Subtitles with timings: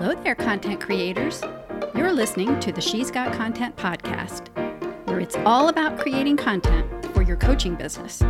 [0.00, 1.42] Hello there, content creators.
[1.92, 4.46] You're listening to the She's Got Content podcast,
[5.08, 8.22] where it's all about creating content for your coaching business.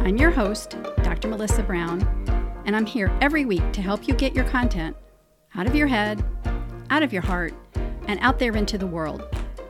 [0.00, 1.28] I'm your host, Dr.
[1.28, 2.02] Melissa Brown,
[2.66, 4.96] and I'm here every week to help you get your content
[5.54, 6.24] out of your head,
[6.90, 7.54] out of your heart,
[8.08, 9.22] and out there into the world,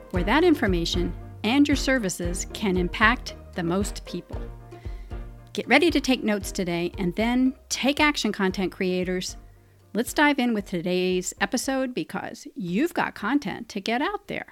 [0.09, 4.41] where that information and your services can impact the most people.
[5.53, 9.37] Get ready to take notes today and then take action, content creators.
[9.97, 14.45] Let's dive in with today's episode because you've got content to get out there.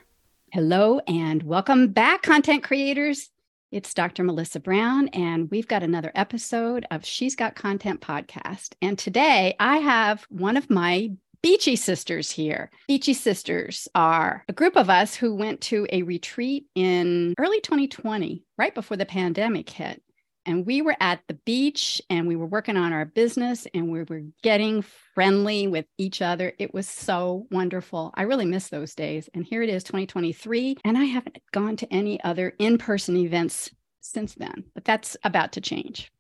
[0.52, 3.30] Hello and welcome back, content creators.
[3.72, 4.23] It's Dr.
[4.23, 8.73] Melissa Brown, and we've got another episode of She's Got Content podcast.
[8.81, 11.12] And today I have one of my
[11.44, 12.72] Beachy Sisters here.
[12.88, 18.44] Beachy Sisters are a group of us who went to a retreat in early 2020,
[18.58, 20.02] right before the pandemic hit
[20.45, 24.03] and we were at the beach and we were working on our business and we
[24.03, 24.83] were getting
[25.14, 26.53] friendly with each other.
[26.59, 28.11] It was so wonderful.
[28.16, 29.30] I really miss those days.
[29.33, 33.72] And here it is, 2023, and I haven't gone to any other in person events
[34.02, 36.11] since then, but that's about to change.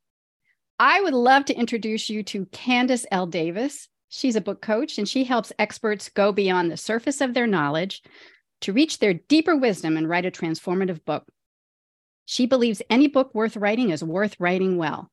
[0.79, 3.27] I would love to introduce you to Candice L.
[3.27, 3.87] Davis.
[4.09, 8.01] She's a book coach and she helps experts go beyond the surface of their knowledge
[8.61, 11.25] to reach their deeper wisdom and write a transformative book.
[12.25, 15.11] She believes any book worth writing is worth writing well.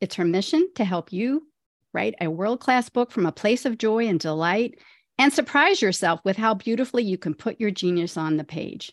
[0.00, 1.46] It's her mission to help you
[1.92, 4.78] write a world class book from a place of joy and delight
[5.18, 8.92] and surprise yourself with how beautifully you can put your genius on the page.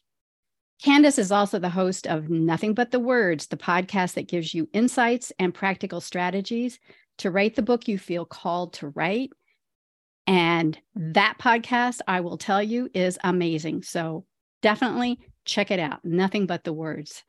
[0.83, 4.67] Candice is also the host of Nothing But the Words, the podcast that gives you
[4.73, 6.79] insights and practical strategies
[7.19, 9.31] to write the book you feel called to write.
[10.27, 13.83] And that podcast, I will tell you, is amazing.
[13.83, 14.25] So
[14.61, 16.03] definitely check it out.
[16.03, 17.23] Nothing But the Words.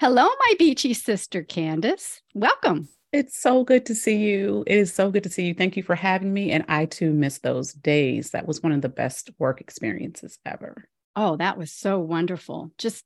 [0.00, 2.22] Hello, my beachy sister, Candice.
[2.32, 2.88] Welcome.
[3.12, 4.64] It's so good to see you.
[4.66, 5.52] It is so good to see you.
[5.52, 6.52] Thank you for having me.
[6.52, 8.30] And I too miss those days.
[8.30, 10.88] That was one of the best work experiences ever.
[11.16, 12.72] Oh, that was so wonderful.
[12.78, 13.04] Just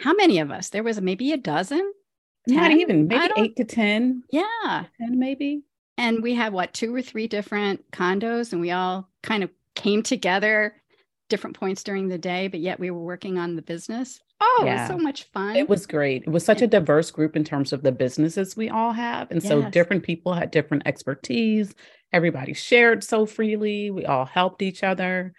[0.00, 0.70] how many of us?
[0.70, 1.92] There was maybe a dozen?
[2.48, 2.56] 10?
[2.56, 4.24] Not even, maybe eight to 10.
[4.32, 4.86] Yeah.
[5.00, 5.62] 10 maybe.
[5.98, 10.02] And we had what, two or three different condos, and we all kind of came
[10.02, 10.74] together
[11.28, 14.18] different points during the day, but yet we were working on the business.
[14.40, 14.74] Oh, yeah.
[14.74, 15.56] it was so much fun.
[15.56, 16.22] It was great.
[16.22, 19.30] It was such a diverse group in terms of the businesses we all have.
[19.30, 19.48] And yes.
[19.48, 21.74] so different people had different expertise.
[22.12, 23.90] Everybody shared so freely.
[23.90, 25.32] We all helped each other.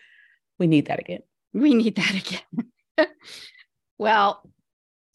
[0.59, 1.21] We need that again.
[1.53, 3.09] We need that again.
[3.97, 4.41] well,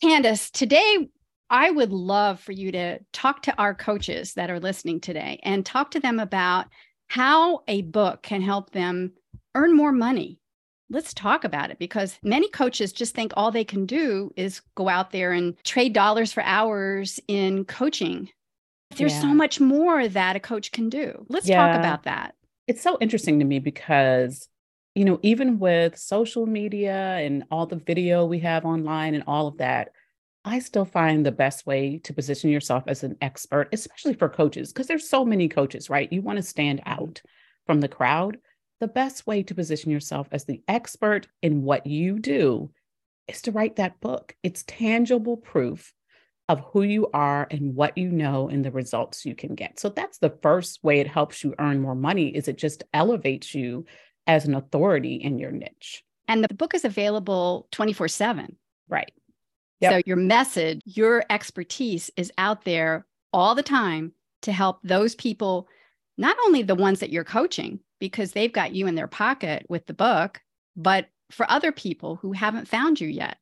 [0.03, 1.09] Candice, today
[1.51, 5.67] I would love for you to talk to our coaches that are listening today and
[5.67, 6.67] talk to them about
[7.09, 9.12] how a book can help them
[9.55, 10.39] earn more money
[10.91, 14.89] let's talk about it because many coaches just think all they can do is go
[14.89, 18.28] out there and trade dollars for hours in coaching.
[18.97, 19.21] There's yeah.
[19.21, 21.25] so much more that a coach can do.
[21.29, 21.65] Let's yeah.
[21.65, 22.34] talk about that.
[22.67, 24.49] It's so interesting to me because,
[24.97, 29.47] you know, even with social media and all the video we have online and all
[29.47, 29.93] of that,
[30.45, 34.73] I still find the best way to position yourself as an expert, especially for coaches,
[34.73, 36.12] because there's so many coaches, right?
[36.12, 37.21] You want to stand out
[37.67, 38.39] from the crowd
[38.81, 42.71] the best way to position yourself as the expert in what you do
[43.29, 44.35] is to write that book.
[44.43, 45.93] It's tangible proof
[46.49, 49.79] of who you are and what you know and the results you can get.
[49.79, 53.55] So that's the first way it helps you earn more money is it just elevates
[53.55, 53.85] you
[54.27, 56.03] as an authority in your niche.
[56.27, 58.57] And the book is available 24/7.
[58.89, 59.12] Right.
[59.81, 59.93] Yep.
[59.93, 64.12] So your message, your expertise is out there all the time
[64.43, 65.69] to help those people,
[66.19, 69.87] not only the ones that you're coaching, because they've got you in their pocket with
[69.87, 70.41] the book,
[70.77, 73.38] but for other people who haven't found you yet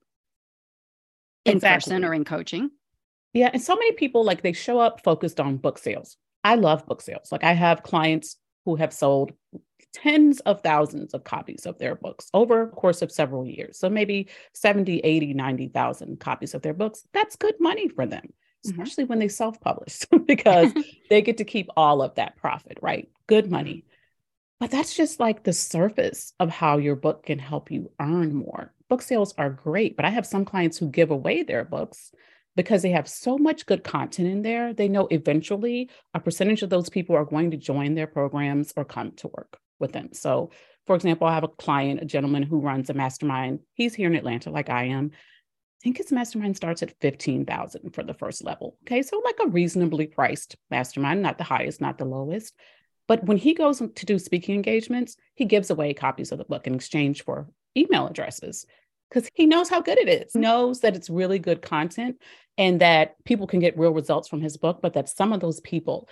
[1.45, 1.93] in exactly.
[1.93, 2.71] person or in coaching.
[3.33, 3.51] Yeah.
[3.53, 6.17] And so many people like they show up focused on book sales.
[6.45, 7.33] I love book sales.
[7.33, 9.33] Like I have clients who have sold
[9.95, 13.79] tens of thousands of copies of their books over a course of several years.
[13.79, 17.07] So maybe 70, 80, 90,000 copies of their books.
[17.13, 18.71] That's good money for them, mm-hmm.
[18.71, 19.11] especially mm-hmm.
[19.11, 20.73] when they self publish because
[21.11, 23.09] they get to keep all of that profit, right?
[23.27, 23.85] Good money.
[24.61, 28.75] But that's just like the surface of how your book can help you earn more.
[28.89, 32.11] Book sales are great, but I have some clients who give away their books
[32.57, 34.75] because they have so much good content in there.
[34.75, 38.85] They know eventually a percentage of those people are going to join their programs or
[38.85, 40.09] come to work with them.
[40.13, 40.51] So,
[40.85, 43.61] for example, I have a client, a gentleman who runs a mastermind.
[43.75, 45.13] He's here in Atlanta, like I am.
[45.15, 48.77] I think his mastermind starts at 15,000 for the first level.
[48.83, 49.03] Okay.
[49.03, 52.55] So like a reasonably priced mastermind, not the highest, not the lowest.
[53.09, 56.67] But when he goes to do speaking engagements, he gives away copies of the book
[56.67, 58.67] in exchange for email addresses
[59.09, 62.21] because he knows how good it is, knows that it's really good content
[62.59, 65.61] and that people can get real results from his book, but that some of those
[65.61, 66.09] people,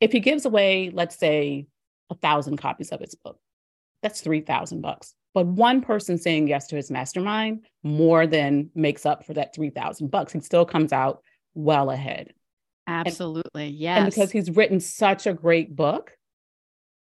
[0.00, 1.66] if he gives away, let's say,
[2.10, 3.38] a thousand copies of his book.
[4.02, 5.14] That's 3,000 bucks.
[5.34, 10.08] But one person saying yes to his mastermind more than makes up for that 3,000
[10.08, 10.32] bucks.
[10.32, 11.22] He still comes out
[11.54, 12.32] well ahead.
[12.86, 13.66] Absolutely.
[13.66, 13.98] And, yes.
[13.98, 16.16] And because he's written such a great book,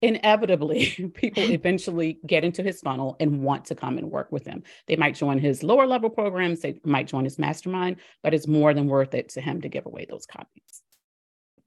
[0.02, 4.64] inevitably people eventually get into his funnel and want to come and work with him.
[4.88, 8.74] They might join his lower level programs, they might join his mastermind, but it's more
[8.74, 10.82] than worth it to him to give away those copies.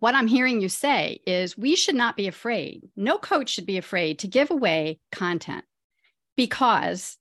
[0.00, 2.82] What I'm hearing you say is we should not be afraid.
[2.94, 5.64] No coach should be afraid to give away content
[6.36, 7.16] because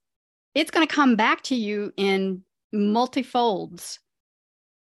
[0.54, 3.98] it's going to come back to you in multifolds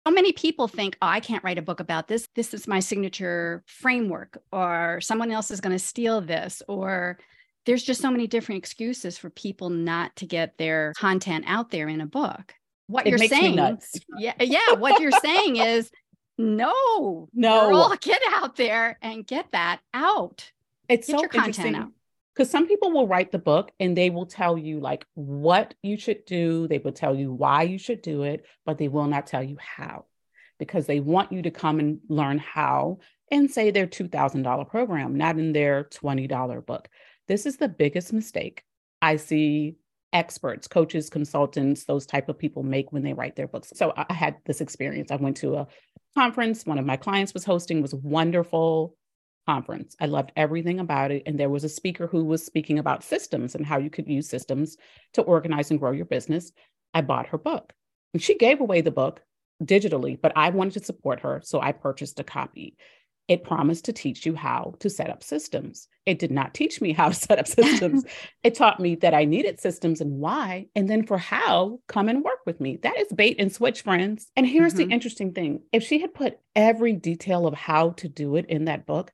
[0.08, 2.26] so many people think, oh, I can't write a book about this.
[2.34, 7.19] This is my signature framework, or someone else is going to steal this, or
[7.66, 11.88] there's just so many different excuses for people not to get their content out there
[11.88, 12.55] in a book.
[12.87, 13.58] What it you're saying,
[14.19, 15.90] yeah, yeah, what you're saying is
[16.38, 20.50] no, no, girl, get out there and get that out.
[20.88, 21.93] It's get so your content out
[22.38, 25.99] because some people will write the book and they will tell you like what you
[25.99, 29.26] should do they will tell you why you should do it but they will not
[29.26, 30.05] tell you how
[30.61, 32.99] because they want you to come and learn how
[33.32, 36.88] and say their $2000 program not in their $20 book.
[37.26, 38.62] This is the biggest mistake
[39.02, 39.76] i see
[40.12, 43.73] experts coaches consultants those type of people make when they write their books.
[43.75, 45.11] So i had this experience.
[45.11, 45.67] I went to a
[46.17, 46.64] conference.
[46.64, 47.82] One of my clients was hosting.
[47.82, 48.96] Was wonderful
[49.48, 49.96] conference.
[49.98, 51.22] I loved everything about it.
[51.24, 54.28] And there was a speaker who was speaking about systems and how you could use
[54.28, 54.76] systems
[55.14, 56.52] to organize and grow your business.
[56.92, 57.72] I bought her book.
[58.12, 59.22] And she gave away the book
[59.64, 61.40] digitally, but I wanted to support her.
[61.42, 62.76] So I purchased a copy.
[63.26, 65.88] It promised to teach you how to set up systems.
[66.04, 68.04] It did not teach me how to set up systems.
[68.42, 70.66] it taught me that I needed systems and why.
[70.76, 72.76] And then for how, come and work with me.
[72.82, 74.30] That is bait and switch, friends.
[74.36, 74.88] And here's mm-hmm.
[74.88, 78.66] the interesting thing if she had put every detail of how to do it in
[78.66, 79.10] that book,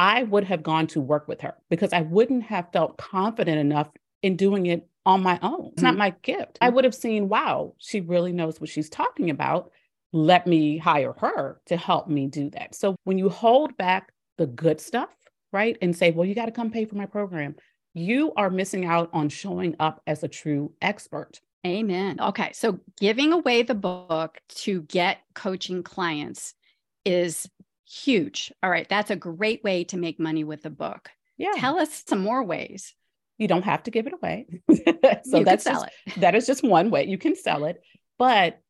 [0.00, 3.90] I would have gone to work with her because I wouldn't have felt confident enough
[4.22, 5.66] in doing it on my own.
[5.66, 5.84] It's mm-hmm.
[5.84, 6.56] not my gift.
[6.62, 9.70] I would have seen, wow, she really knows what she's talking about.
[10.14, 12.74] Let me hire her to help me do that.
[12.74, 15.10] So when you hold back the good stuff,
[15.52, 17.56] right, and say, well, you got to come pay for my program,
[17.92, 21.42] you are missing out on showing up as a true expert.
[21.66, 22.18] Amen.
[22.20, 22.52] Okay.
[22.54, 26.54] So giving away the book to get coaching clients
[27.04, 27.46] is
[27.90, 28.52] huge.
[28.62, 31.10] All right, that's a great way to make money with the book.
[31.36, 31.52] Yeah.
[31.56, 32.94] Tell us some more ways.
[33.38, 34.46] You don't have to give it away.
[35.24, 35.86] so you that's just,
[36.18, 37.80] that is just one way you can sell it.
[38.18, 38.60] But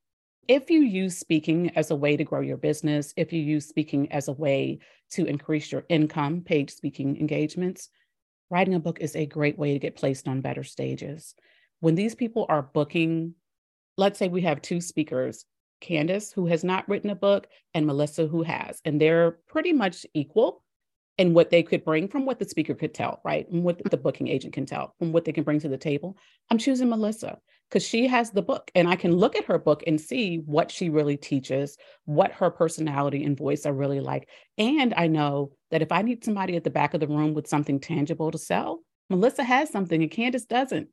[0.46, 4.10] if you use speaking as a way to grow your business, if you use speaking
[4.12, 4.78] as a way
[5.12, 7.88] to increase your income, paid speaking engagements,
[8.48, 11.34] writing a book is a great way to get placed on better stages.
[11.80, 13.34] When these people are booking,
[13.96, 15.44] let's say we have two speakers
[15.80, 18.80] Candice, who has not written a book, and Melissa, who has.
[18.84, 20.62] And they're pretty much equal
[21.18, 23.48] in what they could bring from what the speaker could tell, right?
[23.50, 26.16] And what the booking agent can tell, from what they can bring to the table.
[26.50, 27.38] I'm choosing Melissa
[27.68, 30.70] because she has the book and I can look at her book and see what
[30.70, 34.28] she really teaches, what her personality and voice are really like.
[34.58, 37.46] And I know that if I need somebody at the back of the room with
[37.46, 40.88] something tangible to sell, Melissa has something and Candice doesn't.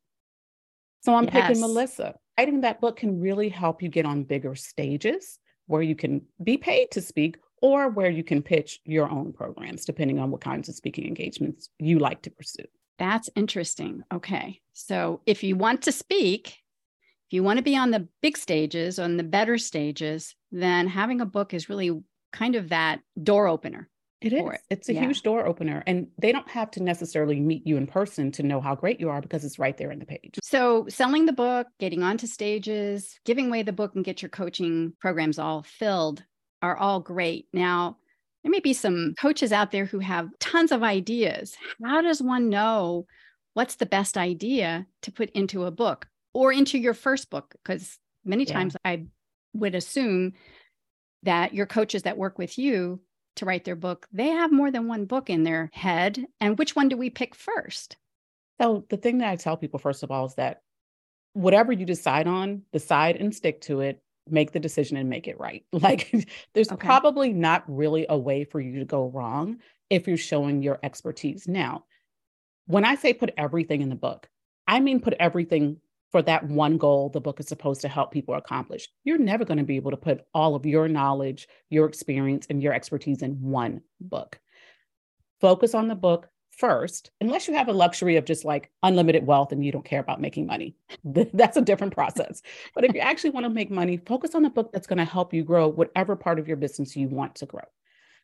[1.04, 1.34] So I'm yes.
[1.48, 5.96] picking Melissa writing that book can really help you get on bigger stages where you
[5.96, 10.30] can be paid to speak or where you can pitch your own programs, depending on
[10.30, 12.66] what kinds of speaking engagements you like to pursue.
[13.00, 14.04] That's interesting.
[14.14, 14.62] Okay.
[14.74, 19.00] So if you want to speak, if you want to be on the big stages,
[19.00, 23.90] on the better stages, then having a book is really kind of that door opener.
[24.22, 24.42] It is.
[24.42, 24.62] It.
[24.70, 25.02] It's a yeah.
[25.02, 25.84] huge door opener.
[25.86, 29.10] And they don't have to necessarily meet you in person to know how great you
[29.10, 30.40] are because it's right there in the page.
[30.42, 34.94] So, selling the book, getting onto stages, giving away the book, and get your coaching
[35.00, 36.24] programs all filled
[36.62, 37.48] are all great.
[37.54, 37.98] Now,
[38.44, 41.56] there may be some coaches out there who have tons of ideas.
[41.84, 43.06] How does one know
[43.54, 47.54] what's the best idea to put into a book or into your first book?
[47.64, 48.54] Because many yeah.
[48.54, 49.06] times I
[49.54, 50.34] would assume
[51.24, 53.02] that your coaches that work with you
[53.38, 56.26] to write their book, they have more than one book in their head.
[56.40, 57.98] And which one do we pick first?
[58.60, 60.62] So, the thing that I tell people, first of all, is that
[61.34, 65.40] whatever you decide on, decide and stick to it, make the decision and make it
[65.40, 65.64] right.
[65.72, 66.86] Like, there's okay.
[66.86, 71.48] probably not really a way for you to go wrong if you're showing your expertise.
[71.48, 71.86] Now,
[72.66, 74.28] when I say put everything in the book,
[74.68, 75.78] I mean put everything
[76.12, 78.88] for that one goal the book is supposed to help people accomplish.
[79.04, 82.62] You're never going to be able to put all of your knowledge, your experience, and
[82.62, 84.40] your expertise in one book.
[85.40, 89.52] Focus on the book first, unless you have a luxury of just like unlimited wealth
[89.52, 90.76] and you don't care about making money.
[91.04, 92.42] That's a different process.
[92.74, 95.06] But if you actually want to make money, focus on the book that's going to
[95.06, 97.64] help you grow whatever part of your business you want to grow.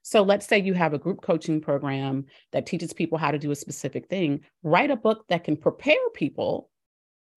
[0.02, 3.52] So let's say you have a group coaching program that teaches people how to do
[3.52, 4.42] a specific thing.
[4.62, 6.70] Write a book that can prepare people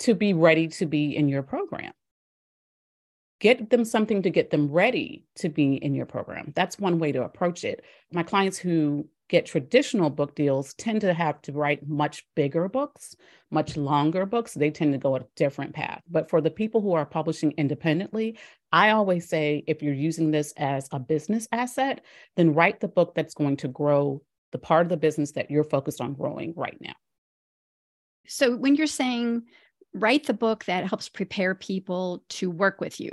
[0.00, 1.92] to be ready to be in your program.
[3.38, 6.52] Get them something to get them ready to be in your program.
[6.54, 7.84] That's one way to approach it.
[8.12, 13.16] My clients who get traditional book deals tend to have to write much bigger books,
[13.50, 14.54] much longer books.
[14.54, 16.02] They tend to go a different path.
[16.08, 18.38] But for the people who are publishing independently,
[18.72, 22.04] I always say if you're using this as a business asset,
[22.36, 24.22] then write the book that's going to grow
[24.52, 26.94] the part of the business that you're focused on growing right now.
[28.28, 29.42] So when you're saying
[29.96, 33.10] write the book that helps prepare people to work with you,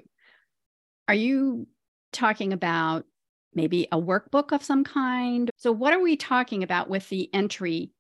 [1.08, 1.68] are you
[2.12, 3.06] talking about
[3.56, 5.50] maybe a workbook of some kind.
[5.58, 7.92] So, what are we talking about with the entry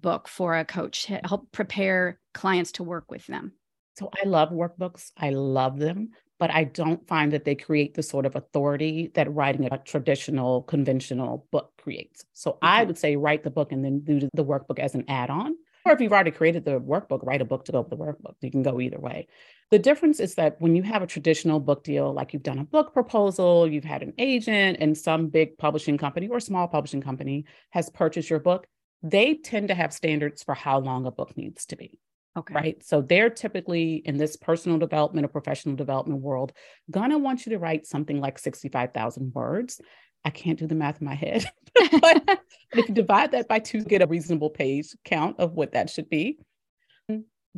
[0.00, 3.52] book for a coach to help prepare clients to work with them?
[3.94, 8.02] So, I love workbooks, I love them, but I don't find that they create the
[8.02, 12.24] sort of authority that writing a traditional, conventional book creates.
[12.32, 12.58] So.
[12.62, 15.54] I would say write the book and then do the workbook as an add on.
[15.86, 18.34] Or if you've already created the workbook, write a book to go with the workbook.
[18.40, 19.28] You can go either way.
[19.70, 22.64] The difference is that when you have a traditional book deal, like you've done a
[22.64, 27.44] book proposal, you've had an agent, and some big publishing company or small publishing company
[27.70, 28.66] has purchased your book,
[29.02, 32.00] they tend to have standards for how long a book needs to be.
[32.36, 32.54] Okay.
[32.54, 32.84] Right.
[32.84, 36.52] So they're typically in this personal development or professional development world,
[36.90, 39.80] gonna want you to write something like 65,000 words.
[40.26, 41.46] I can't do the math in my head,
[42.02, 42.40] but
[42.72, 46.10] if you divide that by two, get a reasonable page count of what that should
[46.10, 46.38] be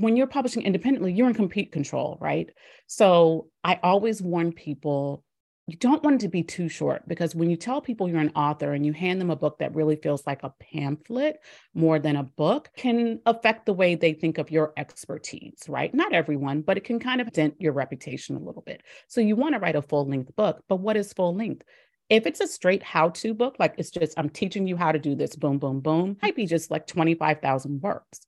[0.00, 2.50] when you're publishing independently, you're in complete control, right?
[2.86, 5.24] So I always warn people
[5.66, 8.32] you don't want it to be too short because when you tell people you're an
[8.34, 11.40] author and you hand them a book that really feels like a pamphlet
[11.74, 15.92] more than a book can affect the way they think of your expertise, right?
[15.92, 18.82] Not everyone, but it can kind of dent your reputation a little bit.
[19.08, 21.64] So you want to write a full length book, but what is full length?
[22.10, 24.98] If it's a straight how to book, like it's just, I'm teaching you how to
[24.98, 28.26] do this, boom, boom, boom, might be just like 25,000 words.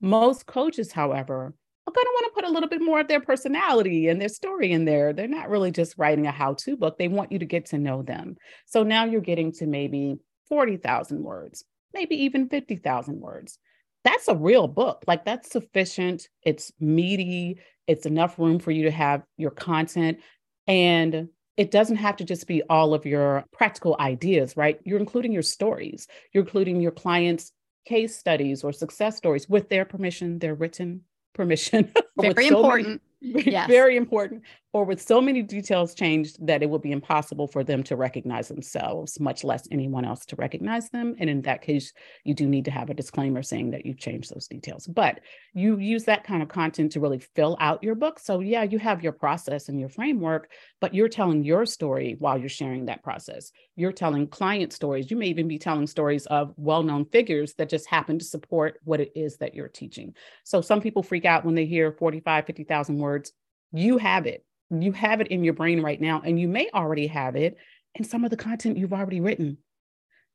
[0.00, 1.54] Most coaches, however,
[1.86, 4.28] are going to want to put a little bit more of their personality and their
[4.28, 5.12] story in there.
[5.12, 7.78] They're not really just writing a how to book, they want you to get to
[7.78, 8.36] know them.
[8.66, 10.16] So now you're getting to maybe
[10.48, 13.58] 40,000 words, maybe even 50,000 words.
[14.02, 15.04] That's a real book.
[15.06, 16.28] Like that's sufficient.
[16.42, 17.60] It's meaty.
[17.86, 20.18] It's enough room for you to have your content.
[20.66, 24.80] And it doesn't have to just be all of your practical ideas, right?
[24.84, 27.52] You're including your stories, you're including your clients'
[27.84, 31.02] case studies or success stories with their permission, their written
[31.34, 31.92] permission.
[32.18, 33.02] Very important.
[33.20, 33.68] yes.
[33.68, 34.42] very important,
[34.74, 38.48] or with so many details changed that it would be impossible for them to recognize
[38.48, 41.16] themselves, much less anyone else to recognize them.
[41.18, 44.34] And in that case, you do need to have a disclaimer saying that you've changed
[44.34, 44.86] those details.
[44.86, 45.20] But
[45.54, 48.18] you use that kind of content to really fill out your book.
[48.18, 50.50] So, yeah, you have your process and your framework,
[50.80, 53.52] but you're telling your story while you're sharing that process.
[53.76, 55.10] You're telling client stories.
[55.10, 58.80] You may even be telling stories of well known figures that just happen to support
[58.84, 60.14] what it is that you're teaching.
[60.44, 63.32] So, some people freak out when they hear 45, 50,000 words words,
[63.72, 64.44] you have it.
[64.82, 67.56] You have it in your brain right now, and you may already have it
[67.94, 69.58] in some of the content you've already written.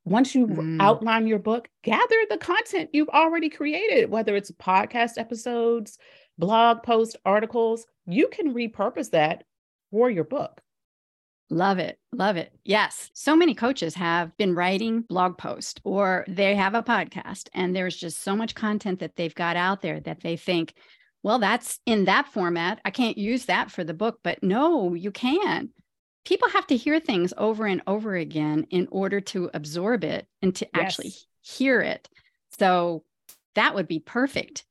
[0.05, 0.81] Once you mm.
[0.81, 5.98] outline your book, gather the content you've already created, whether it's podcast episodes,
[6.38, 9.43] blog posts, articles, you can repurpose that
[9.91, 10.62] for your book.
[11.51, 11.98] Love it.
[12.13, 12.51] Love it.
[12.63, 13.10] Yes.
[13.13, 17.96] So many coaches have been writing blog posts or they have a podcast, and there's
[17.96, 20.75] just so much content that they've got out there that they think,
[21.24, 22.80] well, that's in that format.
[22.86, 25.70] I can't use that for the book, but no, you can.
[26.26, 30.56] People have to hear things over and over again in order to absorb it and
[30.56, 30.84] to yes.
[30.84, 32.08] actually hear it.
[32.58, 33.04] So
[33.56, 34.66] that would be perfect.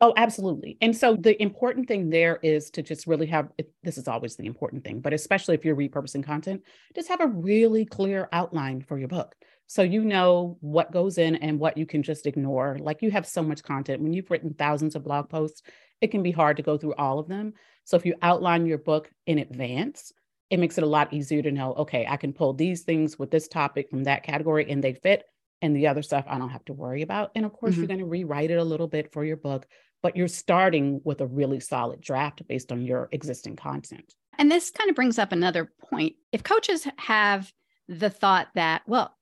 [0.00, 0.78] Oh, absolutely.
[0.80, 3.50] And so the important thing there is to just really have
[3.84, 6.62] this is always the important thing, but especially if you're repurposing content,
[6.94, 9.34] just have a really clear outline for your book.
[9.72, 12.76] So you know what goes in and what you can just ignore.
[12.78, 14.02] Like you have so much content.
[14.02, 15.62] When you've written thousands of blog posts,
[16.02, 17.54] it can be hard to go through all of them.
[17.84, 20.12] So if you outline your book in advance,
[20.50, 23.30] it makes it a lot easier to know, okay, I can pull these things with
[23.30, 25.24] this topic from that category and they fit.
[25.62, 27.30] And the other stuff I don't have to worry about.
[27.34, 27.80] And of course, mm-hmm.
[27.80, 29.66] you're going to rewrite it a little bit for your book,
[30.02, 34.12] but you're starting with a really solid draft based on your existing content.
[34.36, 36.16] And this kind of brings up another point.
[36.30, 37.50] If coaches have
[37.88, 39.14] the thought that, well,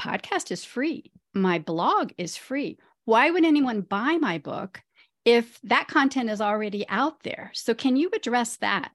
[0.00, 1.12] podcast is free.
[1.34, 2.78] My blog is free.
[3.04, 4.82] Why would anyone buy my book
[5.24, 7.50] if that content is already out there?
[7.54, 8.92] So, can you address that?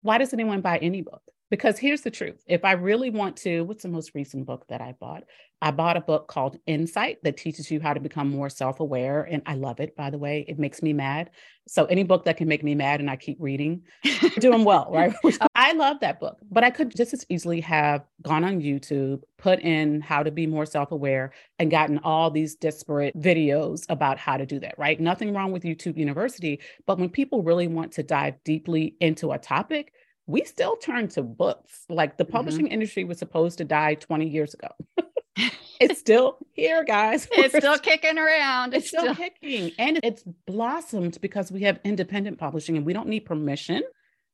[0.00, 1.22] Why does anyone buy any book?
[1.50, 4.80] Because here's the truth if I really want to, what's the most recent book that
[4.80, 5.24] I bought?
[5.60, 9.22] I bought a book called Insight that teaches you how to become more self aware.
[9.22, 10.44] And I love it, by the way.
[10.48, 11.30] It makes me mad.
[11.68, 13.82] So, any book that can make me mad and I keep reading,
[14.38, 15.14] doing well, right?
[15.24, 19.22] oh, I love that book, but I could just as easily have gone on YouTube,
[19.38, 24.18] put in how to be more self aware, and gotten all these disparate videos about
[24.18, 24.98] how to do that, right?
[24.98, 26.58] Nothing wrong with YouTube University.
[26.84, 29.92] But when people really want to dive deeply into a topic,
[30.26, 31.84] we still turn to books.
[31.88, 32.32] Like the mm-hmm.
[32.32, 32.72] publishing mm-hmm.
[32.72, 34.68] industry was supposed to die 20 years ago.
[35.80, 37.28] it's still here, guys.
[37.30, 38.74] It's still kicking around.
[38.74, 39.70] It's, it's still, still kicking.
[39.78, 43.84] And it's blossomed because we have independent publishing and we don't need permission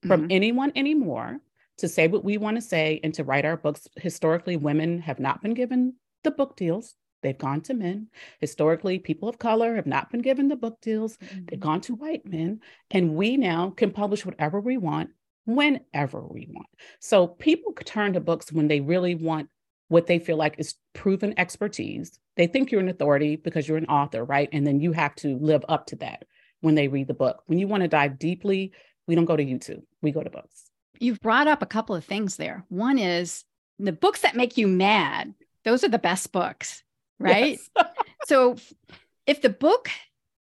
[0.07, 0.33] from mm-hmm.
[0.33, 1.41] anyone anymore
[1.79, 3.89] to say what we want to say and to write our books.
[3.97, 6.95] Historically, women have not been given the book deals.
[7.23, 8.09] They've gone to men.
[8.41, 11.17] Historically, people of color have not been given the book deals.
[11.17, 11.45] Mm-hmm.
[11.47, 12.61] They've gone to white men.
[12.91, 15.11] And we now can publish whatever we want
[15.47, 16.69] whenever we want.
[17.01, 19.49] So people turn to books when they really want
[19.89, 22.19] what they feel like is proven expertise.
[22.37, 24.49] They think you're an authority because you're an author, right?
[24.53, 26.25] And then you have to live up to that
[26.61, 27.43] when they read the book.
[27.47, 28.73] When you want to dive deeply,
[29.09, 30.71] we don't go to YouTube, we go to books.
[31.01, 32.65] You've brought up a couple of things there.
[32.69, 33.45] One is
[33.79, 35.35] the books that make you mad,
[35.65, 36.83] those are the best books,
[37.19, 37.59] right?
[37.77, 37.87] Yes.
[38.27, 38.57] so
[39.27, 39.89] if the book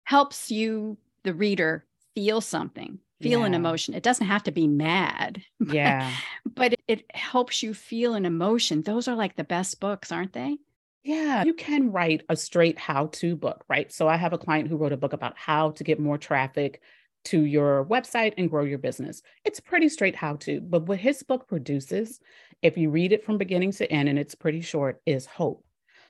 [0.03, 3.45] helps you, the reader, feel something, feel yeah.
[3.45, 3.93] an emotion.
[3.93, 5.41] It doesn't have to be mad.
[5.71, 6.11] Yeah.
[6.45, 8.81] but it, it helps you feel an emotion.
[8.81, 10.57] Those are like the best books, aren't they?
[11.03, 13.91] Yeah, you can write a straight how to book, right?
[13.91, 16.81] So I have a client who wrote a book about how to get more traffic
[17.25, 19.21] to your website and grow your business.
[19.45, 22.19] It's pretty straight how to, but what his book produces,
[22.61, 25.63] if you read it from beginning to end and it's pretty short, is hope.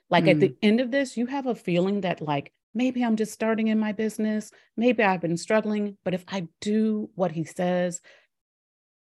[0.08, 0.30] Like mm.
[0.30, 0.56] at the mm.
[0.62, 3.92] end of this, you have a feeling that, like, maybe I'm just starting in my
[3.92, 4.50] business.
[4.76, 8.00] Maybe I've been struggling, but if I do what he says,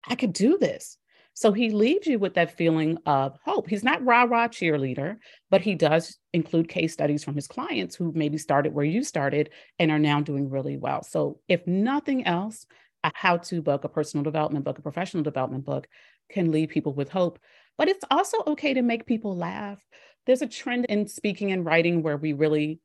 [0.07, 0.97] I could do this.
[1.39, 3.69] So he leaves you with that feeling of hope.
[3.69, 5.19] He's not rah rah cheerleader,
[5.51, 9.51] but he does include case studies from his clients who maybe started where you started
[9.79, 11.05] and are now doing really well.
[11.05, 12.67] So, if nothing else,
[13.05, 15.87] a how to book, a personal development book, a professional development book
[16.29, 17.39] can leave people with hope.
[17.77, 19.79] But it's also okay to make people laugh.
[20.27, 22.81] There's a trend in speaking and writing where we really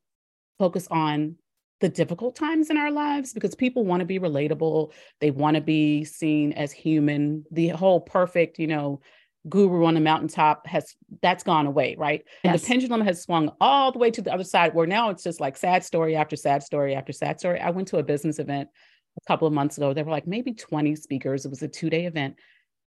[0.60, 1.38] focus on
[1.84, 4.90] the difficult times in our lives because people want to be relatable.
[5.20, 7.44] They want to be seen as human.
[7.50, 9.02] The whole perfect, you know,
[9.50, 12.24] guru on the mountaintop has that's gone away, right?
[12.42, 12.54] Yes.
[12.54, 15.22] And the pendulum has swung all the way to the other side where now it's
[15.22, 17.60] just like sad story after sad story after sad story.
[17.60, 18.70] I went to a business event
[19.18, 19.92] a couple of months ago.
[19.92, 21.44] There were like maybe 20 speakers.
[21.44, 22.36] It was a two day event.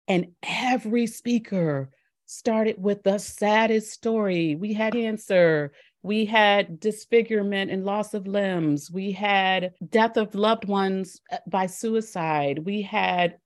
[0.09, 1.91] And every speaker
[2.25, 4.55] started with the saddest story.
[4.55, 5.73] We had cancer,
[6.07, 8.91] we had disfigurement and loss of limbs.
[8.93, 12.61] We had death of loved ones uh, by suicide.
[12.61, 13.39] We had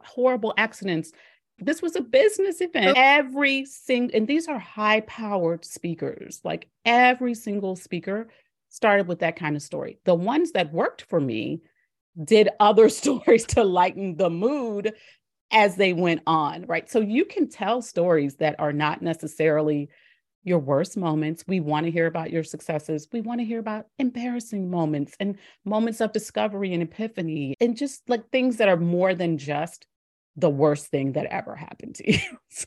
[0.00, 1.10] horrible accidents.
[1.58, 2.96] This was a business event.
[2.96, 6.40] Every single, and these are high powered speakers.
[6.44, 8.28] Like every single speaker
[8.68, 9.98] started with that kind of story.
[10.04, 11.60] The ones that worked for me
[12.22, 14.94] did other stories to lighten the mood
[15.50, 16.88] as they went on, right?
[16.88, 19.88] So you can tell stories that are not necessarily
[20.46, 21.44] your worst moments.
[21.46, 23.08] We want to hear about your successes.
[23.12, 28.08] We want to hear about embarrassing moments and moments of discovery and epiphany and just
[28.08, 29.86] like things that are more than just
[30.36, 32.20] the worst thing that ever happened to you.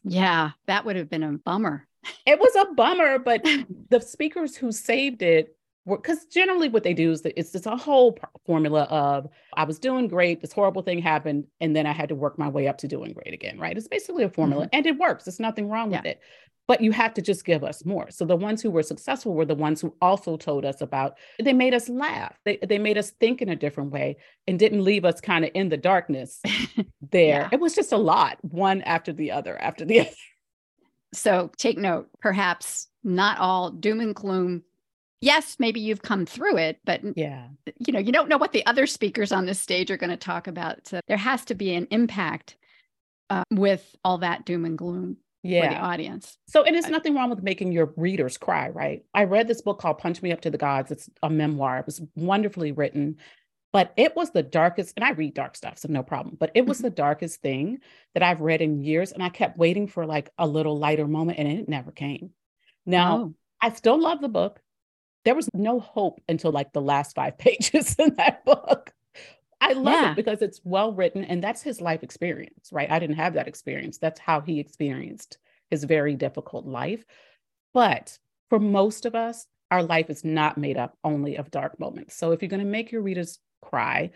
[0.04, 1.88] yeah, that would have been a bummer.
[2.26, 3.46] it was a bummer, but
[3.90, 5.56] the speakers who saved it
[5.98, 9.80] because generally what they do is that it's just a whole formula of I was
[9.80, 12.78] doing great, this horrible thing happened, and then I had to work my way up
[12.80, 13.78] to doing great again, right?
[13.78, 14.76] It's basically a formula mm-hmm.
[14.76, 15.26] and it works.
[15.26, 16.00] There's nothing wrong yeah.
[16.00, 16.22] with it
[16.70, 18.12] but you have to just give us more.
[18.12, 21.52] So the ones who were successful were the ones who also told us about, they
[21.52, 22.38] made us laugh.
[22.46, 25.50] They, they made us think in a different way and didn't leave us kind of
[25.56, 26.40] in the darkness
[27.12, 27.40] there.
[27.42, 27.50] yeah.
[27.52, 30.10] It was just a lot, one after the other, after the other.
[31.12, 34.62] So take note, perhaps not all doom and gloom.
[35.22, 37.48] Yes, maybe you've come through it, but yeah,
[37.80, 40.18] you know, you don't know what the other speakers on this stage are going to
[40.18, 40.88] talk about.
[40.88, 42.56] So there has to be an impact
[43.30, 45.68] uh, with all that doom and gloom yeah.
[45.68, 46.38] for the audience.
[46.48, 49.04] So and it is nothing wrong with making your readers cry, right?
[49.14, 50.92] I read this book called Punch Me Up to the Gods.
[50.92, 51.80] It's a memoir.
[51.80, 53.18] It was wonderfully written,
[53.72, 56.38] but it was the darkest, and I read dark stuff, so no problem.
[56.40, 56.86] But it was mm-hmm.
[56.86, 57.80] the darkest thing
[58.14, 59.12] that I've read in years.
[59.12, 62.32] And I kept waiting for like a little lighter moment, and it never came.
[62.86, 63.34] Now, oh.
[63.62, 64.60] I still love the book.
[65.30, 68.92] There was no hope until like the last five pages in that book.
[69.62, 70.12] I love yeah.
[70.14, 72.90] it because it's well written and that's his life experience, right?
[72.90, 74.00] I didn't have that experience.
[74.00, 75.38] That's how he experienced
[75.70, 77.06] his very difficult life.
[77.76, 78.18] But
[78.50, 82.16] for most of us, our life is not made up only of dark moments.
[82.16, 84.10] So if you're going to make your readers cry,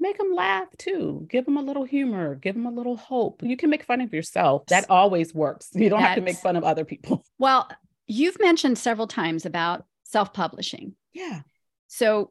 [0.00, 1.26] make them laugh too.
[1.28, 3.42] Give them a little humor, give them a little hope.
[3.42, 4.64] You can make fun of yourself.
[4.68, 5.68] That always works.
[5.74, 7.26] You don't That's, have to make fun of other people.
[7.38, 7.68] Well,
[8.06, 10.94] you've mentioned several times about self publishing.
[11.12, 11.40] Yeah.
[11.88, 12.30] So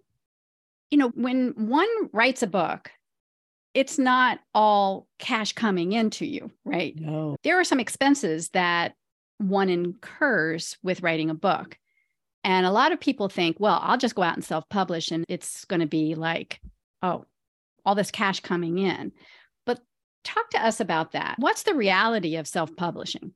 [0.92, 2.92] you know, when one writes a book,
[3.74, 6.96] it's not all cash coming into you, right?
[6.98, 7.36] No.
[7.44, 8.94] There are some expenses that
[9.38, 11.78] one incurs with writing a book.
[12.44, 15.26] And a lot of people think, well, I'll just go out and self publish and
[15.28, 16.62] it's going to be like,
[17.02, 17.26] oh,
[17.86, 19.12] all this cash coming in.
[19.66, 19.82] But
[20.24, 21.36] talk to us about that.
[21.40, 23.34] What's the reality of self publishing?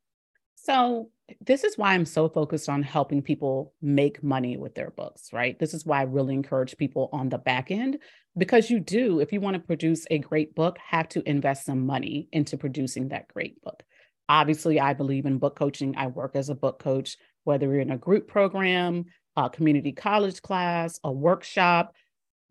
[0.70, 1.10] So,
[1.42, 5.58] this is why I'm so focused on helping people make money with their books, right?
[5.58, 7.98] This is why I really encourage people on the back end
[8.38, 11.88] because you do, if you want to produce a great book, have to invest some
[11.88, 13.82] money into producing that great book.
[14.28, 15.96] Obviously, I believe in book coaching.
[15.98, 19.06] I work as a book coach, whether you're in a group program,
[19.36, 21.96] a community college class, a workshop,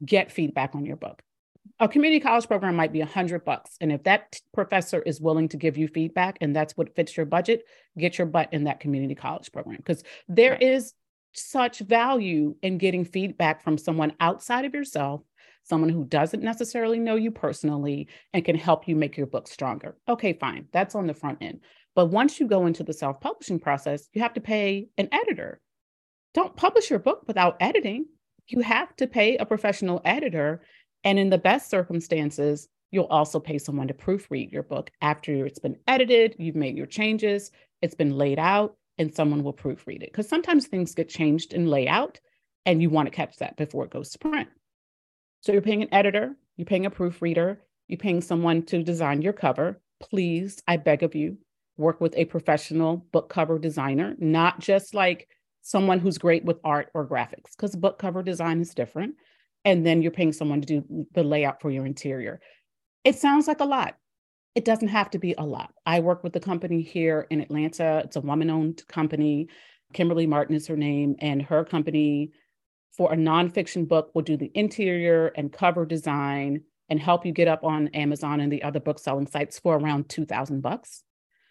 [0.04, 1.22] get feedback on your book
[1.80, 3.76] a community college program might be a hundred bucks.
[3.80, 7.26] And if that professor is willing to give you feedback and that's what fits your
[7.26, 7.64] budget,
[7.96, 9.76] get your butt in that community college program.
[9.76, 10.62] Because there right.
[10.62, 10.94] is
[11.34, 15.22] such value in getting feedback from someone outside of yourself,
[15.62, 19.96] someone who doesn't necessarily know you personally and can help you make your book stronger.
[20.08, 20.66] Okay, fine.
[20.72, 21.60] That's on the front end.
[21.94, 25.60] But once you go into the self publishing process, you have to pay an editor.
[26.34, 28.06] Don't publish your book without editing.
[28.48, 30.62] You have to pay a professional editor
[31.08, 35.58] and in the best circumstances, you'll also pay someone to proofread your book after it's
[35.58, 40.12] been edited, you've made your changes, it's been laid out, and someone will proofread it.
[40.12, 42.20] Because sometimes things get changed in layout
[42.66, 44.50] and you want to catch that before it goes to print.
[45.40, 49.32] So you're paying an editor, you're paying a proofreader, you're paying someone to design your
[49.32, 49.80] cover.
[50.00, 51.38] Please, I beg of you,
[51.78, 55.26] work with a professional book cover designer, not just like
[55.62, 59.14] someone who's great with art or graphics, because book cover design is different
[59.68, 62.40] and then you're paying someone to do the layout for your interior.
[63.04, 63.96] It sounds like a lot.
[64.54, 65.72] It doesn't have to be a lot.
[65.84, 68.00] I work with the company here in Atlanta.
[68.04, 69.48] It's a woman owned company.
[69.92, 72.32] Kimberly Martin is her name, and her company
[72.96, 77.46] for a nonfiction book will do the interior and cover design and help you get
[77.46, 81.04] up on Amazon and the other book selling sites for around 2000 bucks.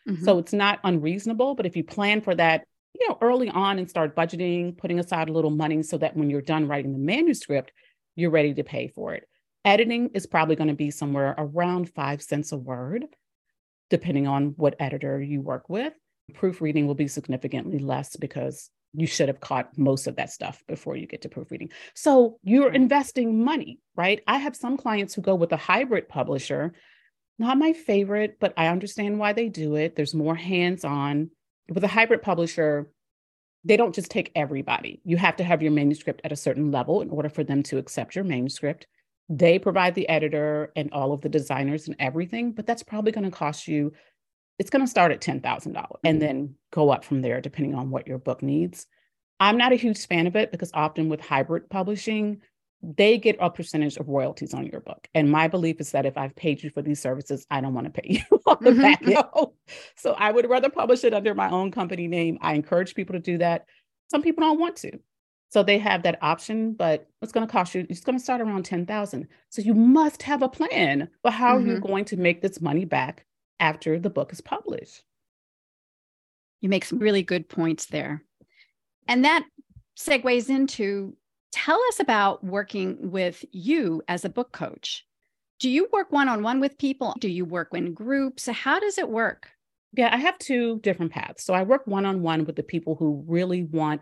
[0.09, 0.25] Mm-hmm.
[0.25, 2.65] So it's not unreasonable, but if you plan for that,
[2.99, 6.31] you know, early on and start budgeting, putting aside a little money so that when
[6.31, 7.71] you're done writing the manuscript,
[8.17, 9.25] you're ready to pay for it.
[9.63, 13.05] Editing is probably going to be somewhere around five cents a word,
[13.89, 15.93] depending on what editor you work with.
[16.33, 20.95] Proofreading will be significantly less because you should have caught most of that stuff before
[20.95, 21.69] you get to proofreading.
[21.93, 22.75] So you're mm-hmm.
[22.75, 24.21] investing money, right?
[24.25, 26.73] I have some clients who go with a hybrid publisher.
[27.37, 29.95] Not my favorite, but I understand why they do it.
[29.95, 31.29] There's more hands on.
[31.69, 32.89] With a hybrid publisher,
[33.67, 35.01] they don't just take everybody.
[35.03, 37.77] You have to have your manuscript at a certain level in order for them to
[37.77, 38.87] accept your manuscript.
[39.27, 43.25] They provide the editor and all of the designers and everything, but that's probably going
[43.25, 43.91] to cost you,
[44.57, 46.19] it's going to start at $10,000 and mm-hmm.
[46.19, 48.87] then go up from there depending on what your book needs.
[49.39, 52.41] I'm not a huge fan of it because often with hybrid publishing,
[52.95, 55.09] they get a percentage of royalties on your book.
[55.13, 57.93] And my belief is that if I've paid you for these services, I don't want
[57.93, 58.81] to pay you on the mm-hmm.
[58.81, 59.51] back end.
[59.95, 62.37] So I would rather publish it under my own company name.
[62.41, 63.65] I encourage people to do that.
[64.09, 64.99] Some people don't want to.
[65.49, 68.41] So they have that option, but it's going to cost you, it's going to start
[68.41, 69.27] around 10,000.
[69.49, 71.67] So you must have a plan for how mm-hmm.
[71.67, 73.25] you're going to make this money back
[73.59, 75.03] after the book is published.
[76.61, 78.23] You make some really good points there.
[79.07, 79.45] And that
[79.97, 81.15] segues into
[81.65, 85.03] Tell us about working with you as a book coach.
[85.59, 87.15] Do you work one on one with people?
[87.19, 88.45] Do you work in groups?
[88.45, 89.49] How does it work?
[89.93, 91.43] Yeah, I have two different paths.
[91.43, 94.01] So I work one on one with the people who really want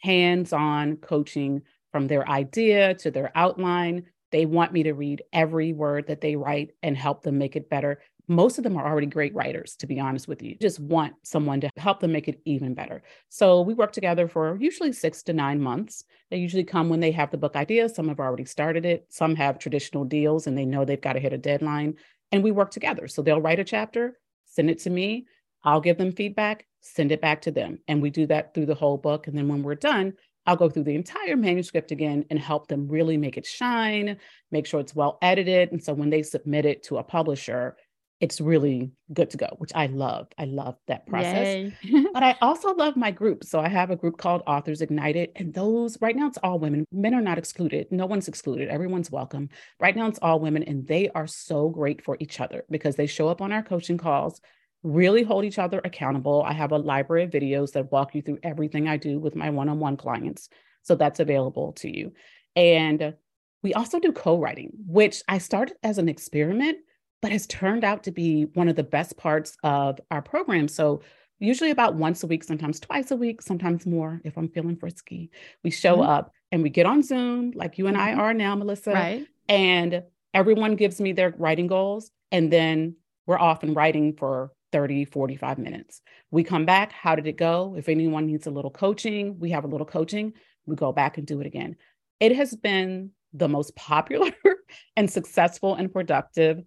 [0.00, 4.02] hands on coaching from their idea to their outline.
[4.32, 7.70] They want me to read every word that they write and help them make it
[7.70, 10.56] better most of them are already great writers, to be honest with you.
[10.60, 13.02] Just want someone to help them make it even better.
[13.30, 16.04] So we work together for usually six to nine months.
[16.30, 17.88] They usually come when they have the book idea.
[17.88, 21.20] Some have already started it, some have traditional deals and they know they've got to
[21.20, 21.94] hit a deadline.
[22.30, 23.08] And we work together.
[23.08, 25.26] So they'll write a chapter, send it to me.
[25.64, 27.78] I'll give them feedback, send it back to them.
[27.88, 29.26] And we do that through the whole book.
[29.26, 30.12] And then when we're done,
[30.46, 34.16] I'll go through the entire manuscript again and help them really make it shine,
[34.50, 35.72] make sure it's well edited.
[35.72, 37.76] And so when they submit it to a publisher,
[38.20, 40.26] it's really good to go, which I love.
[40.36, 41.72] I love that process.
[42.12, 43.44] but I also love my group.
[43.44, 46.84] So I have a group called Authors Ignited, and those right now it's all women.
[46.90, 47.86] Men are not excluded.
[47.92, 48.68] No one's excluded.
[48.68, 49.48] Everyone's welcome.
[49.78, 53.06] Right now it's all women, and they are so great for each other because they
[53.06, 54.40] show up on our coaching calls,
[54.82, 56.42] really hold each other accountable.
[56.44, 59.50] I have a library of videos that walk you through everything I do with my
[59.50, 60.48] one on one clients.
[60.82, 62.12] So that's available to you.
[62.56, 63.14] And
[63.62, 66.78] we also do co writing, which I started as an experiment
[67.20, 70.68] but has turned out to be one of the best parts of our program.
[70.68, 71.02] So
[71.38, 75.30] usually about once a week, sometimes twice a week, sometimes more if I'm feeling frisky.
[75.64, 76.10] We show mm-hmm.
[76.10, 78.20] up and we get on Zoom like you and mm-hmm.
[78.20, 78.92] I are now, Melissa.
[78.92, 79.26] Right.
[79.48, 80.02] And
[80.34, 85.58] Everyone gives me their writing goals, and then we're off and writing for 30, 45
[85.58, 86.02] minutes.
[86.30, 86.92] We come back.
[86.92, 87.74] How did it go?
[87.78, 90.34] If anyone needs a little coaching, we have a little coaching.
[90.66, 91.76] We go back and do it again.
[92.20, 94.30] It has been the most popular
[94.96, 96.62] and successful and productive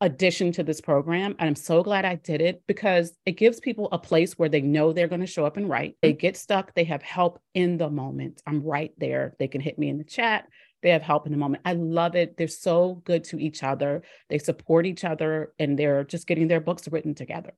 [0.00, 1.34] addition to this program.
[1.38, 4.62] And I'm so glad I did it because it gives people a place where they
[4.62, 5.96] know they're going to show up and write.
[6.00, 8.42] They get stuck, they have help in the moment.
[8.46, 9.34] I'm right there.
[9.38, 10.48] They can hit me in the chat.
[10.82, 11.62] They have help in the moment.
[11.66, 12.38] I love it.
[12.38, 14.02] They're so good to each other.
[14.30, 17.52] They support each other and they're just getting their books written together.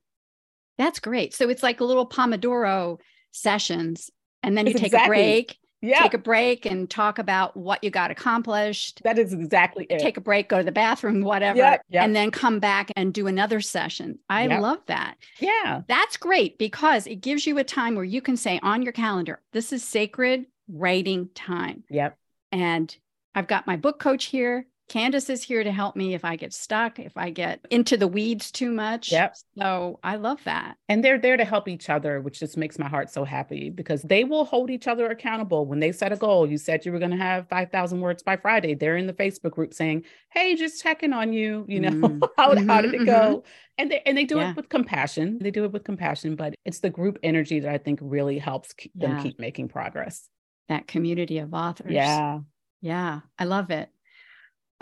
[0.78, 1.32] That's great.
[1.34, 2.98] So it's like a little Pomodoro
[3.30, 4.10] sessions
[4.42, 5.16] and then you take exactly.
[5.16, 6.02] a break yeah.
[6.02, 9.02] take a break and talk about what you got accomplished.
[9.04, 9.98] That is exactly it.
[9.98, 12.04] Take a break, go to the bathroom, whatever, yep, yep.
[12.04, 14.18] and then come back and do another session.
[14.30, 14.62] I yep.
[14.62, 15.16] love that.
[15.40, 15.82] Yeah.
[15.88, 19.40] That's great because it gives you a time where you can say on your calendar,
[19.52, 21.84] this is sacred writing time.
[21.90, 22.16] Yep.
[22.52, 22.96] And
[23.34, 24.66] I've got my book coach here.
[24.92, 28.06] Candice is here to help me if I get stuck, if I get into the
[28.06, 29.10] weeds too much.
[29.10, 29.36] Yep.
[29.56, 30.76] So I love that.
[30.86, 34.02] And they're there to help each other, which just makes my heart so happy because
[34.02, 35.64] they will hold each other accountable.
[35.64, 38.36] When they set a goal, you said you were going to have 5,000 words by
[38.36, 38.74] Friday.
[38.74, 41.64] They're in the Facebook group saying, Hey, just checking on you.
[41.68, 42.28] You know, mm.
[42.36, 43.38] how, mm-hmm, how did it go?
[43.38, 43.48] Mm-hmm.
[43.78, 44.50] And they, and they do yeah.
[44.50, 45.38] it with compassion.
[45.40, 48.74] They do it with compassion, but it's the group energy that I think really helps
[48.74, 49.08] keep yeah.
[49.08, 50.28] them keep making progress.
[50.68, 51.92] That community of authors.
[51.92, 52.40] Yeah.
[52.82, 53.20] Yeah.
[53.38, 53.88] I love it.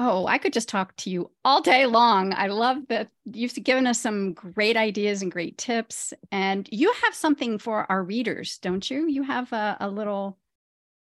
[0.02, 2.32] Oh, I could just talk to you all day long.
[2.32, 6.14] I love that you've given us some great ideas and great tips.
[6.32, 9.06] And you have something for our readers, don't you?
[9.06, 10.38] You have a, a little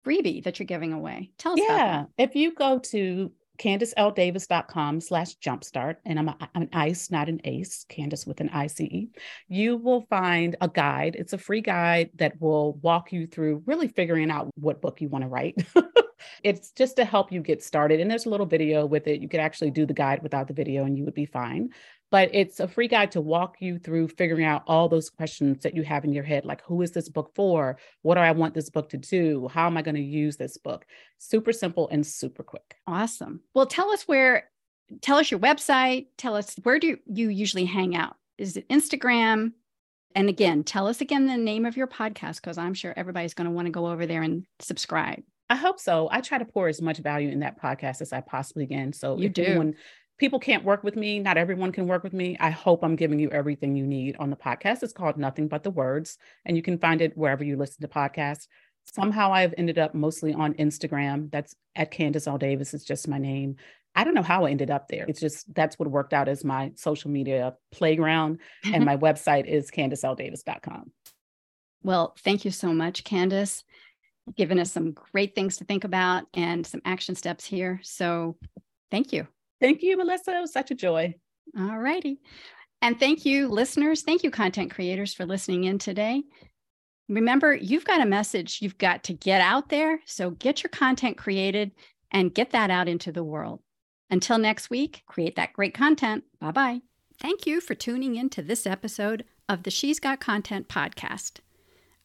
[0.04, 1.30] freebie that you're giving away.
[1.38, 2.06] Tell us yeah.
[2.18, 7.42] If you go to CandiceLDavis.com slash jumpstart, and I'm, a, I'm an ICE, not an
[7.44, 9.08] ACE, Candice with an ICE,
[9.48, 11.16] you will find a guide.
[11.18, 15.10] It's a free guide that will walk you through really figuring out what book you
[15.10, 15.56] want to write.
[16.44, 18.00] It's just to help you get started.
[18.00, 19.22] And there's a little video with it.
[19.22, 21.70] You could actually do the guide without the video and you would be fine.
[22.10, 25.76] But it's a free guide to walk you through figuring out all those questions that
[25.76, 27.78] you have in your head like, who is this book for?
[28.02, 29.50] What do I want this book to do?
[29.50, 30.86] How am I going to use this book?
[31.18, 32.78] Super simple and super quick.
[32.88, 33.42] Awesome.
[33.54, 34.50] Well, tell us where,
[35.02, 36.08] tell us your website.
[36.18, 38.16] Tell us where do you usually hang out?
[38.38, 39.52] Is it Instagram?
[40.16, 43.50] And again, tell us again the name of your podcast because I'm sure everybody's going
[43.50, 45.24] to want to go over there and subscribe.
[45.50, 46.08] I hope so.
[46.12, 48.94] I try to pour as much value in that podcast as I possibly can.
[48.94, 49.44] So you do.
[49.44, 49.76] Anyone,
[50.18, 52.38] people can't work with me, not everyone can work with me.
[52.40, 54.84] I hope I'm giving you everything you need on the podcast.
[54.84, 57.88] It's called Nothing But the Words, and you can find it wherever you listen to
[57.88, 58.48] podcasts.
[58.86, 61.30] Somehow I've ended up mostly on Instagram.
[61.32, 62.38] That's at Candice L.
[62.38, 62.74] Davis.
[62.74, 63.58] It's just my name.
[63.96, 65.06] I don't know how I ended up there.
[65.08, 68.40] It's just that's what worked out as my social media playground.
[68.64, 68.86] and mm-hmm.
[68.86, 70.92] my website is CandiceLDavis.com.
[71.84, 73.64] Well, thank you so much, Candice
[74.36, 77.80] given us some great things to think about and some action steps here.
[77.84, 78.38] So
[78.92, 79.28] thank you.
[79.60, 80.38] Thank you, Melissa.
[80.38, 81.16] It was such a joy.
[81.58, 82.20] All righty.
[82.82, 84.04] And thank you, listeners.
[84.04, 86.24] Thank you, content creators, for listening in today.
[87.10, 90.00] Remember, you've got a message you've got to get out there.
[90.06, 91.72] So get your content created
[92.12, 93.62] and get that out into the world.
[94.10, 96.24] Until next week, create that great content.
[96.40, 96.82] Bye bye.
[97.20, 101.40] Thank you for tuning in to this episode of the She's Got Content podcast.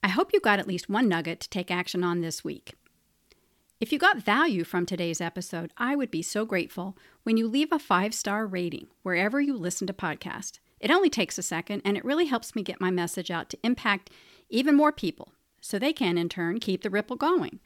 [0.02, 2.74] I hope you got at least one nugget to take action on this week.
[3.83, 7.73] If you got value from today's episode, I would be so grateful when you leave
[7.73, 10.61] a five star rating wherever you listen to podcasts.
[10.79, 13.59] It only takes a second and it really helps me get my message out to
[13.64, 14.09] impact
[14.49, 17.59] even more people so they can, in turn, keep the ripple going.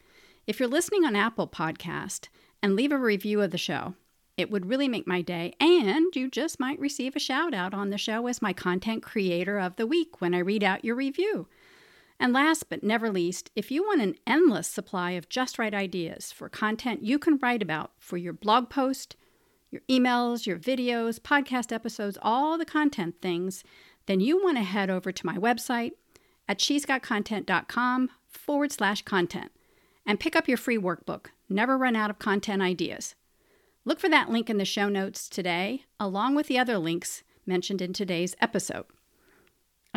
[0.47, 2.29] If you're listening on Apple Podcast
[2.63, 3.93] and leave a review of the show,
[4.37, 7.91] it would really make my day, and you just might receive a shout out on
[7.91, 11.47] the show as my content creator of the week when I read out your review.
[12.19, 16.31] And last but never least, if you want an endless supply of just right ideas
[16.31, 19.15] for content you can write about for your blog post,
[19.69, 23.63] your emails, your videos, podcast episodes, all the content things,
[24.07, 25.91] then you want to head over to my website
[26.47, 29.51] at shesgotcontent.com forward slash content
[30.05, 33.13] and pick up your free workbook, Never Run Out of Content Ideas.
[33.85, 37.81] Look for that link in the show notes today, along with the other links mentioned
[37.81, 38.85] in today's episode.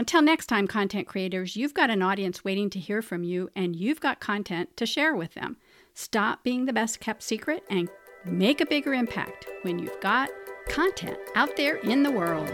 [0.01, 3.77] Until next time, content creators, you've got an audience waiting to hear from you and
[3.77, 5.59] you've got content to share with them.
[5.93, 7.87] Stop being the best kept secret and
[8.25, 10.31] make a bigger impact when you've got
[10.71, 12.49] content out there in the world.